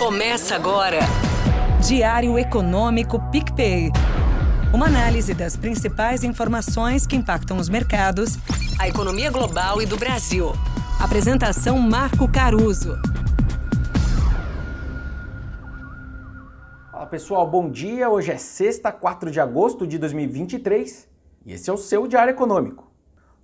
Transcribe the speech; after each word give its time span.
Começa 0.00 0.54
agora. 0.56 1.00
Diário 1.86 2.38
Econômico 2.38 3.20
PicPay. 3.30 3.90
Uma 4.72 4.86
análise 4.86 5.34
das 5.34 5.58
principais 5.58 6.24
informações 6.24 7.06
que 7.06 7.14
impactam 7.14 7.58
os 7.58 7.68
mercados, 7.68 8.38
A 8.80 8.88
economia 8.88 9.30
global 9.30 9.82
e 9.82 9.84
do 9.84 9.98
Brasil. 9.98 10.52
Apresentação 10.98 11.78
Marco 11.78 12.26
Caruso. 12.32 12.96
Fala 16.90 17.06
pessoal, 17.06 17.46
bom 17.46 17.70
dia. 17.70 18.08
Hoje 18.08 18.32
é 18.32 18.38
sexta, 18.38 18.90
4 18.90 19.30
de 19.30 19.38
agosto 19.38 19.86
de 19.86 19.98
2023 19.98 21.06
e 21.44 21.52
esse 21.52 21.68
é 21.68 21.72
o 21.74 21.76
seu 21.76 22.06
Diário 22.06 22.30
Econômico. 22.30 22.90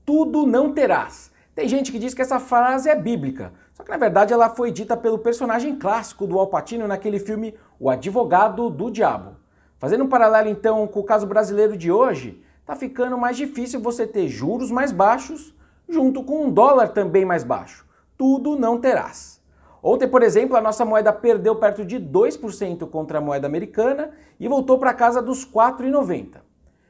Tudo 0.06 0.46
não 0.46 0.72
terás. 0.72 1.30
Tem 1.56 1.66
gente 1.66 1.90
que 1.90 1.98
diz 1.98 2.12
que 2.12 2.20
essa 2.20 2.38
frase 2.38 2.90
é 2.90 2.94
bíblica, 2.94 3.50
só 3.72 3.82
que 3.82 3.90
na 3.90 3.96
verdade 3.96 4.30
ela 4.30 4.50
foi 4.50 4.70
dita 4.70 4.94
pelo 4.94 5.18
personagem 5.18 5.74
clássico 5.74 6.26
do 6.26 6.38
Al 6.38 6.48
Pacino 6.48 6.86
naquele 6.86 7.18
filme 7.18 7.54
O 7.80 7.88
Advogado 7.88 8.68
do 8.68 8.90
Diabo. 8.90 9.36
Fazendo 9.78 10.04
um 10.04 10.08
paralelo 10.08 10.50
então 10.50 10.86
com 10.86 11.00
o 11.00 11.04
caso 11.04 11.26
brasileiro 11.26 11.74
de 11.74 11.90
hoje, 11.90 12.44
tá 12.66 12.76
ficando 12.76 13.16
mais 13.16 13.38
difícil 13.38 13.80
você 13.80 14.06
ter 14.06 14.28
juros 14.28 14.70
mais 14.70 14.92
baixos 14.92 15.54
junto 15.88 16.22
com 16.22 16.44
um 16.44 16.50
dólar 16.50 16.88
também 16.88 17.24
mais 17.24 17.42
baixo. 17.42 17.86
Tudo 18.18 18.54
não 18.54 18.78
terás. 18.78 19.40
Ontem, 19.82 20.06
por 20.06 20.22
exemplo, 20.22 20.58
a 20.58 20.60
nossa 20.60 20.84
moeda 20.84 21.10
perdeu 21.10 21.56
perto 21.56 21.86
de 21.86 21.98
2% 21.98 22.86
contra 22.90 23.16
a 23.16 23.22
moeda 23.22 23.46
americana 23.46 24.10
e 24.38 24.46
voltou 24.46 24.78
para 24.78 24.92
casa 24.92 25.22
dos 25.22 25.50
4,90. 25.50 26.45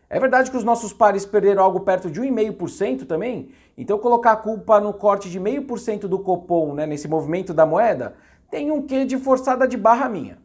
É 0.09 0.21
verdade 0.21 0.51
que 0.51 0.57
os 0.57 0.63
nossos 0.63 0.93
pares 0.93 1.27
perderam 1.27 1.63
algo 1.63 1.81
perto 1.81 2.09
de 2.09 2.21
1,5% 2.21 3.07
também, 3.07 3.51
então 3.77 3.99
colocar 3.99 4.33
a 4.33 4.37
culpa 4.37 4.81
no 4.81 4.93
corte 4.93 5.29
de 5.29 5.41
0,5% 5.41 6.03
do 6.03 6.21
Copom, 6.21 6.75
né, 6.75 6.87
nesse 6.87 7.09
movimento 7.09 7.53
da 7.53 7.67
moeda, 7.67 8.15
tem 8.49 8.71
um 8.71 8.83
quê 8.83 9.05
de 9.05 9.19
forçada 9.19 9.67
de 9.67 9.77
barra 9.77 10.09
minha. 10.09 10.39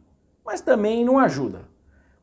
Mas 0.44 0.60
também 0.60 1.04
não 1.04 1.18
ajuda. 1.18 1.70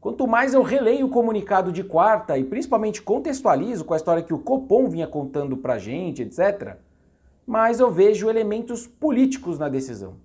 Quanto 0.02 0.28
mais 0.28 0.54
eu 0.54 0.62
releio 0.62 1.08
o 1.08 1.10
comunicado 1.10 1.72
de 1.72 1.84
quarta 1.84 2.38
e 2.38 2.44
principalmente 2.44 3.02
contextualizo 3.02 3.86
com 3.86 3.94
a 3.94 3.98
história 3.98 4.24
que 4.24 4.34
o 4.34 4.40
Copom 4.40 4.90
vinha 4.90 5.08
contando 5.08 5.56
pra 5.56 5.78
gente, 5.78 6.22
etc., 6.22 6.76
mais 7.48 7.80
eu 7.80 7.90
vejo 7.90 8.30
elementos 8.30 8.86
políticos 8.86 9.58
na 9.58 9.70
decisão. 9.70 10.16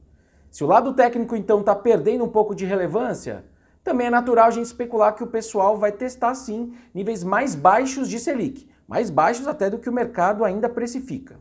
Se 0.51 0.63
o 0.63 0.67
lado 0.67 0.93
técnico 0.93 1.35
então 1.35 1.61
está 1.61 1.75
perdendo 1.75 2.25
um 2.25 2.29
pouco 2.29 2.55
de 2.55 2.65
relevância, 2.65 3.45
também 3.85 4.07
é 4.07 4.11
natural 4.11 4.47
a 4.47 4.51
gente 4.51 4.65
especular 4.65 5.15
que 5.15 5.23
o 5.23 5.27
pessoal 5.27 5.77
vai 5.77 5.93
testar 5.93 6.35
sim 6.35 6.73
níveis 6.95 7.23
mais 7.23 7.55
baixos 7.55 8.09
de 8.09 8.19
Selic, 8.19 8.67
mais 8.89 9.11
baixos 9.11 9.47
até 9.47 9.69
do 9.69 9.79
que 9.79 9.91
o 9.91 9.93
mercado 9.93 10.43
ainda 10.43 10.71
precifica. 10.71 11.39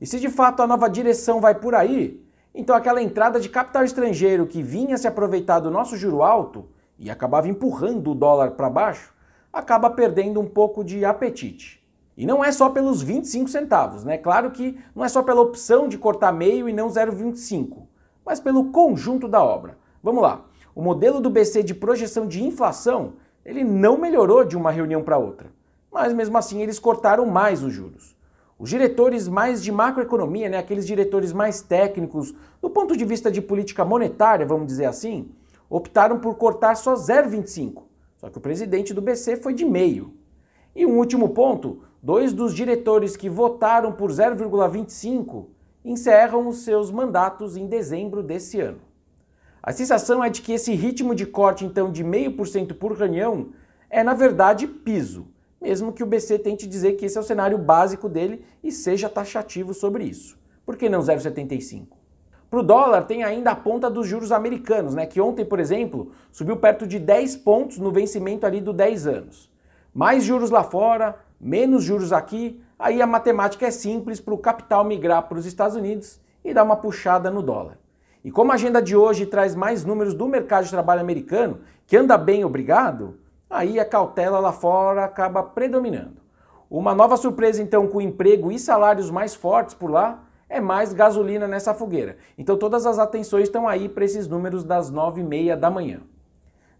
E 0.00 0.06
se 0.06 0.20
de 0.20 0.28
fato 0.28 0.62
a 0.62 0.68
nova 0.68 0.88
direção 0.88 1.40
vai 1.40 1.56
por 1.56 1.74
aí, 1.74 2.24
então 2.54 2.76
aquela 2.76 3.02
entrada 3.02 3.40
de 3.40 3.48
capital 3.48 3.82
estrangeiro 3.82 4.46
que 4.46 4.62
vinha 4.62 4.96
se 4.96 5.08
aproveitar 5.08 5.58
do 5.58 5.70
nosso 5.70 5.96
juro 5.96 6.22
alto 6.22 6.68
e 6.96 7.10
acabava 7.10 7.48
empurrando 7.48 8.12
o 8.12 8.14
dólar 8.14 8.52
para 8.52 8.70
baixo, 8.70 9.12
acaba 9.52 9.90
perdendo 9.90 10.40
um 10.40 10.46
pouco 10.46 10.84
de 10.84 11.04
apetite. 11.04 11.84
E 12.16 12.24
não 12.24 12.44
é 12.44 12.52
só 12.52 12.70
pelos 12.70 13.02
25 13.02 13.50
centavos, 13.50 14.04
né? 14.04 14.16
Claro 14.16 14.52
que 14.52 14.78
não 14.94 15.04
é 15.04 15.08
só 15.08 15.24
pela 15.24 15.40
opção 15.40 15.88
de 15.88 15.98
cortar 15.98 16.30
meio 16.30 16.68
e 16.68 16.72
não 16.72 16.86
0,25, 16.86 17.82
mas 18.24 18.38
pelo 18.38 18.70
conjunto 18.70 19.26
da 19.26 19.42
obra. 19.42 19.76
Vamos 20.00 20.22
lá 20.22 20.44
o 20.74 20.82
modelo 20.82 21.20
do 21.20 21.30
BC 21.30 21.62
de 21.62 21.74
projeção 21.74 22.26
de 22.26 22.42
inflação, 22.42 23.14
ele 23.44 23.62
não 23.62 23.96
melhorou 23.96 24.44
de 24.44 24.56
uma 24.56 24.70
reunião 24.70 25.02
para 25.02 25.18
outra. 25.18 25.48
Mas 25.92 26.12
mesmo 26.12 26.36
assim 26.36 26.62
eles 26.62 26.78
cortaram 26.78 27.26
mais 27.26 27.62
os 27.62 27.72
juros. 27.72 28.16
Os 28.58 28.70
diretores 28.70 29.28
mais 29.28 29.62
de 29.62 29.70
macroeconomia, 29.70 30.48
né, 30.48 30.58
aqueles 30.58 30.86
diretores 30.86 31.32
mais 31.32 31.60
técnicos, 31.60 32.34
do 32.60 32.70
ponto 32.70 32.96
de 32.96 33.04
vista 33.04 33.30
de 33.30 33.40
política 33.40 33.84
monetária, 33.84 34.46
vamos 34.46 34.66
dizer 34.66 34.86
assim, 34.86 35.30
optaram 35.68 36.18
por 36.18 36.36
cortar 36.36 36.76
só 36.76 36.94
0,25. 36.94 37.82
Só 38.16 38.28
que 38.30 38.38
o 38.38 38.40
presidente 38.40 38.94
do 38.94 39.02
BC 39.02 39.36
foi 39.36 39.54
de 39.54 39.64
meio. 39.64 40.14
E 40.74 40.86
um 40.86 40.98
último 40.98 41.28
ponto, 41.30 41.82
dois 42.02 42.32
dos 42.32 42.54
diretores 42.54 43.16
que 43.16 43.28
votaram 43.28 43.92
por 43.92 44.10
0,25 44.10 45.46
encerram 45.84 46.48
os 46.48 46.58
seus 46.58 46.90
mandatos 46.90 47.56
em 47.56 47.66
dezembro 47.66 48.22
desse 48.22 48.60
ano. 48.60 48.80
A 49.66 49.72
sensação 49.72 50.22
é 50.22 50.28
de 50.28 50.42
que 50.42 50.52
esse 50.52 50.74
ritmo 50.74 51.14
de 51.14 51.24
corte, 51.24 51.64
então, 51.64 51.90
de 51.90 52.04
0,5% 52.04 52.74
por 52.74 52.92
reunião 52.92 53.48
é, 53.88 54.04
na 54.04 54.12
verdade, 54.12 54.66
piso, 54.66 55.26
mesmo 55.58 55.90
que 55.90 56.02
o 56.02 56.06
BC 56.06 56.38
tente 56.40 56.66
dizer 56.66 56.92
que 56.96 57.06
esse 57.06 57.16
é 57.16 57.20
o 57.20 57.24
cenário 57.24 57.56
básico 57.56 58.06
dele 58.06 58.44
e 58.62 58.70
seja 58.70 59.08
taxativo 59.08 59.72
sobre 59.72 60.04
isso. 60.04 60.36
Por 60.66 60.76
que 60.76 60.86
não 60.90 61.00
0,75%? 61.00 61.86
Para 62.50 62.60
o 62.60 62.62
dólar, 62.62 63.06
tem 63.06 63.24
ainda 63.24 63.52
a 63.52 63.56
ponta 63.56 63.88
dos 63.88 64.06
juros 64.06 64.32
americanos, 64.32 64.94
né, 64.94 65.06
que 65.06 65.18
ontem, 65.18 65.46
por 65.46 65.58
exemplo, 65.58 66.12
subiu 66.30 66.58
perto 66.58 66.86
de 66.86 66.98
10 66.98 67.36
pontos 67.36 67.78
no 67.78 67.90
vencimento 67.90 68.44
ali 68.44 68.60
do 68.60 68.72
10 68.72 69.06
anos. 69.06 69.50
Mais 69.94 70.24
juros 70.24 70.50
lá 70.50 70.62
fora, 70.62 71.18
menos 71.40 71.84
juros 71.84 72.12
aqui, 72.12 72.60
aí 72.78 73.00
a 73.00 73.06
matemática 73.06 73.66
é 73.66 73.70
simples 73.70 74.20
para 74.20 74.34
o 74.34 74.38
capital 74.38 74.84
migrar 74.84 75.26
para 75.26 75.38
os 75.38 75.46
Estados 75.46 75.74
Unidos 75.74 76.20
e 76.44 76.52
dar 76.52 76.64
uma 76.64 76.76
puxada 76.76 77.30
no 77.30 77.42
dólar. 77.42 77.78
E 78.24 78.30
como 78.30 78.50
a 78.50 78.54
agenda 78.54 78.80
de 78.80 78.96
hoje 78.96 79.26
traz 79.26 79.54
mais 79.54 79.84
números 79.84 80.14
do 80.14 80.26
mercado 80.26 80.64
de 80.64 80.70
trabalho 80.70 81.02
americano, 81.02 81.60
que 81.86 81.94
anda 81.94 82.16
bem, 82.16 82.42
obrigado, 82.42 83.18
aí 83.50 83.78
a 83.78 83.84
cautela 83.84 84.38
lá 84.38 84.50
fora 84.50 85.04
acaba 85.04 85.42
predominando. 85.42 86.16
Uma 86.70 86.94
nova 86.94 87.18
surpresa 87.18 87.62
então 87.62 87.86
com 87.86 88.00
emprego 88.00 88.50
e 88.50 88.58
salários 88.58 89.10
mais 89.10 89.34
fortes 89.34 89.74
por 89.74 89.90
lá 89.90 90.24
é 90.48 90.58
mais 90.58 90.94
gasolina 90.94 91.46
nessa 91.46 91.74
fogueira. 91.74 92.16
Então 92.38 92.56
todas 92.56 92.86
as 92.86 92.98
atenções 92.98 93.44
estão 93.44 93.68
aí 93.68 93.90
para 93.90 94.06
esses 94.06 94.26
números 94.26 94.64
das 94.64 94.90
9h30 94.90 95.56
da 95.56 95.70
manhã. 95.70 96.00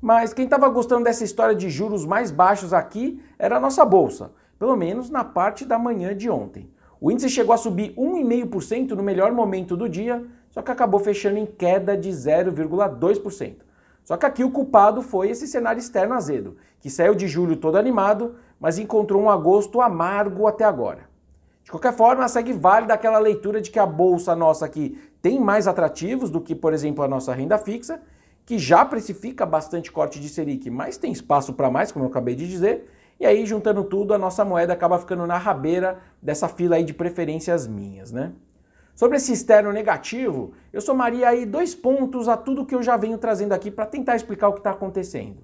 Mas 0.00 0.32
quem 0.32 0.46
estava 0.46 0.68
gostando 0.68 1.04
dessa 1.04 1.24
história 1.24 1.54
de 1.54 1.68
juros 1.68 2.06
mais 2.06 2.30
baixos 2.30 2.72
aqui 2.72 3.22
era 3.38 3.58
a 3.58 3.60
nossa 3.60 3.84
bolsa, 3.84 4.32
pelo 4.58 4.76
menos 4.76 5.10
na 5.10 5.24
parte 5.24 5.66
da 5.66 5.78
manhã 5.78 6.16
de 6.16 6.30
ontem. 6.30 6.70
O 7.00 7.10
índice 7.10 7.28
chegou 7.28 7.54
a 7.54 7.58
subir 7.58 7.94
1,5% 7.96 8.92
no 8.92 9.02
melhor 9.02 9.30
momento 9.32 9.76
do 9.76 9.88
dia, 9.88 10.24
só 10.54 10.62
que 10.62 10.70
acabou 10.70 11.00
fechando 11.00 11.36
em 11.36 11.46
queda 11.46 11.96
de 11.96 12.08
0,2%. 12.10 13.56
Só 14.04 14.16
que 14.16 14.24
aqui 14.24 14.44
o 14.44 14.52
culpado 14.52 15.02
foi 15.02 15.30
esse 15.30 15.48
cenário 15.48 15.80
externo 15.80 16.14
azedo, 16.14 16.56
que 16.78 16.88
saiu 16.88 17.12
de 17.12 17.26
julho 17.26 17.56
todo 17.56 17.76
animado, 17.76 18.36
mas 18.60 18.78
encontrou 18.78 19.20
um 19.20 19.28
agosto 19.28 19.80
amargo 19.80 20.46
até 20.46 20.62
agora. 20.62 21.08
De 21.64 21.72
qualquer 21.72 21.92
forma, 21.92 22.28
segue 22.28 22.52
válida 22.52 22.94
aquela 22.94 23.18
leitura 23.18 23.60
de 23.60 23.68
que 23.68 23.80
a 23.80 23.86
bolsa 23.86 24.36
nossa 24.36 24.64
aqui 24.64 24.96
tem 25.20 25.40
mais 25.40 25.66
atrativos 25.66 26.30
do 26.30 26.40
que, 26.40 26.54
por 26.54 26.72
exemplo, 26.72 27.02
a 27.02 27.08
nossa 27.08 27.34
renda 27.34 27.58
fixa, 27.58 28.00
que 28.46 28.56
já 28.56 28.84
precifica 28.84 29.44
bastante 29.44 29.90
corte 29.90 30.20
de 30.20 30.28
Selic, 30.28 30.70
mas 30.70 30.96
tem 30.96 31.10
espaço 31.10 31.52
para 31.54 31.68
mais, 31.68 31.90
como 31.90 32.04
eu 32.04 32.10
acabei 32.10 32.36
de 32.36 32.48
dizer, 32.48 32.88
e 33.18 33.26
aí 33.26 33.44
juntando 33.44 33.82
tudo, 33.82 34.14
a 34.14 34.18
nossa 34.18 34.44
moeda 34.44 34.72
acaba 34.72 35.00
ficando 35.00 35.26
na 35.26 35.36
rabeira 35.36 35.98
dessa 36.22 36.46
fila 36.46 36.76
aí 36.76 36.84
de 36.84 36.94
preferências 36.94 37.66
minhas, 37.66 38.12
né? 38.12 38.30
Sobre 38.94 39.16
esse 39.16 39.32
externo 39.32 39.72
negativo, 39.72 40.52
eu 40.72 40.80
somaria 40.80 41.28
aí 41.28 41.44
dois 41.44 41.74
pontos 41.74 42.28
a 42.28 42.36
tudo 42.36 42.64
que 42.64 42.74
eu 42.74 42.82
já 42.82 42.96
venho 42.96 43.18
trazendo 43.18 43.52
aqui 43.52 43.68
para 43.68 43.86
tentar 43.86 44.14
explicar 44.14 44.48
o 44.48 44.52
que 44.52 44.60
está 44.60 44.70
acontecendo. 44.70 45.38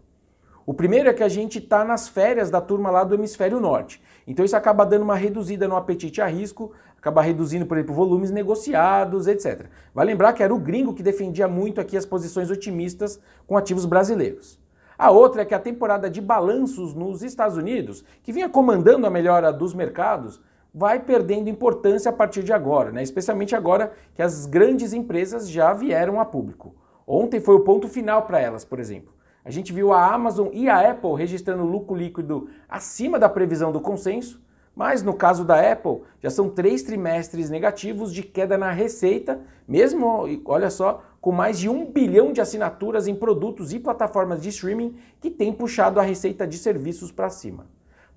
O 0.65 0.73
primeiro 0.73 1.09
é 1.09 1.13
que 1.13 1.23
a 1.23 1.29
gente 1.29 1.59
está 1.59 1.85
nas 1.85 2.09
férias 2.09 2.49
da 2.49 2.61
turma 2.61 2.93
lá 2.93 3.03
do 3.03 3.15
hemisfério 3.15 3.59
norte. 3.59 4.01
Então 4.25 4.45
isso 4.45 4.55
acaba 4.55 4.87
dando 4.87 5.03
uma 5.03 5.17
reduzida 5.17 5.67
no 5.67 5.75
apetite 5.75 6.21
a 6.21 6.27
risco, 6.27 6.71
acaba 6.97 7.23
reduzindo, 7.23 7.67
por 7.67 7.77
exemplo, 7.77 7.93
volumes 7.93 8.31
negociados, 8.31 9.27
etc. 9.27 9.67
Vai 9.93 10.07
lembrar 10.07 10.33
que 10.33 10.45
era 10.45 10.55
o 10.55 10.59
gringo 10.59 10.95
que 10.95 11.03
defendia 11.03 11.49
muito 11.49 11.81
aqui 11.81 11.97
as 11.97 12.07
posições 12.07 12.51
otimistas 12.51 13.19
com 13.49 13.57
ativos 13.57 13.85
brasileiros. 13.85 14.61
A 14.97 15.11
outra 15.11 15.43
é 15.43 15.45
que 15.45 15.55
a 15.55 15.59
temporada 15.59 16.09
de 16.09 16.21
balanços 16.21 16.95
nos 16.95 17.21
Estados 17.23 17.57
Unidos, 17.57 18.05
que 18.23 18.33
vinha 18.33 18.49
comandando 18.49 19.09
a 19.09 19.11
melhora 19.11 19.53
dos 19.53 19.75
mercados, 19.75 20.41
vai 20.73 21.01
perdendo 21.01 21.49
importância 21.49 22.11
a 22.11 22.13
partir 22.13 22.43
de 22.43 22.53
agora, 22.53 22.93
né? 22.93 23.03
especialmente 23.03 23.55
agora 23.57 23.93
que 24.15 24.23
as 24.23 24.47
grandes 24.47 24.93
empresas 24.93 25.49
já 25.49 25.73
vieram 25.73 26.21
a 26.21 26.25
público. 26.25 26.75
Ontem 27.07 27.41
foi 27.41 27.57
o 27.57 27.61
ponto 27.61 27.89
final 27.89 28.23
para 28.23 28.41
elas, 28.41 28.65
por 28.65 28.79
exemplo. 28.79 29.13
A 29.45 29.51
gente 29.51 29.73
viu 29.73 29.93
a 29.93 30.13
Amazon 30.13 30.49
e 30.53 30.69
a 30.69 30.91
Apple 30.91 31.15
registrando 31.15 31.65
lucro 31.65 31.97
líquido 31.97 32.49
acima 32.69 33.19
da 33.19 33.29
previsão 33.29 33.73
do 33.73 33.81
consenso, 33.81 34.41
mas 34.77 35.03
no 35.03 35.15
caso 35.15 35.45
da 35.45 35.73
Apple, 35.73 36.03
já 36.23 36.31
são 36.31 36.49
três 36.49 36.83
trimestres 36.83 37.51
negativos 37.51 38.13
de 38.13 38.23
queda 38.23 38.57
na 38.57 38.71
receita, 38.71 39.41
mesmo, 39.67 40.25
olha 40.45 40.71
só, 40.71 41.03
com 41.21 41.33
mais 41.33 41.59
de 41.59 41.69
um 41.69 41.85
bilhão 41.85 42.33
de 42.33 42.41
assinaturas 42.41 43.09
em 43.09 43.15
produtos 43.15 43.73
e 43.73 43.79
plataformas 43.79 44.41
de 44.41 44.51
streaming 44.51 44.97
que 45.21 45.31
tem 45.31 45.53
puxado 45.53 45.99
a 45.99 46.03
receita 46.03 46.47
de 46.47 46.57
serviços 46.57 47.11
para 47.11 47.29
cima. 47.29 47.67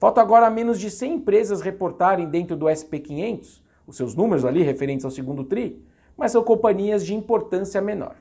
Falta 0.04 0.20
agora 0.20 0.50
menos 0.50 0.82
de 0.82 0.92
100 0.92 1.14
empresas 1.14 1.62
reportarem 1.62 2.28
dentro 2.28 2.58
do 2.58 2.66
SP500, 2.66 3.62
os 3.88 3.96
seus 3.96 4.14
números 4.14 4.44
ali 4.44 4.62
referentes 4.62 5.06
ao 5.06 5.12
segundo 5.12 5.46
TRI, 5.46 5.82
mas 6.18 6.34
são 6.34 6.44
companhias 6.44 7.06
de 7.06 7.14
importância 7.14 7.82
menor. 7.82 8.18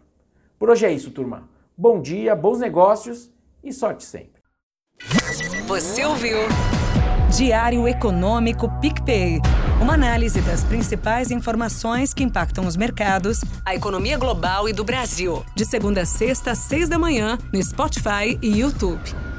Por 0.60 0.70
hoje 0.70 0.86
é 0.86 0.92
isso, 0.92 1.10
turma. 1.10 1.48
Bom 1.76 2.00
dia, 2.00 2.36
bons 2.36 2.60
negócios 2.60 3.32
e 3.64 3.72
sorte 3.72 4.04
sempre. 4.04 4.40
Você 5.66 6.04
ouviu? 6.04 6.36
Diário 7.36 7.88
Econômico 7.88 8.70
PicPay. 8.80 9.40
Uma 9.80 9.94
análise 9.94 10.40
das 10.40 10.62
principais 10.62 11.32
informações 11.32 12.14
que 12.14 12.22
impactam 12.22 12.64
os 12.64 12.76
mercados, 12.76 13.40
a 13.66 13.74
economia 13.74 14.16
global 14.16 14.68
e 14.68 14.72
do 14.72 14.84
Brasil. 14.84 15.44
De 15.56 15.64
segunda 15.64 16.02
a 16.02 16.06
sexta, 16.06 16.52
às 16.52 16.58
seis 16.58 16.88
da 16.88 16.96
manhã, 16.96 17.36
no 17.52 17.60
Spotify 17.60 18.38
e 18.40 18.60
YouTube. 18.60 19.31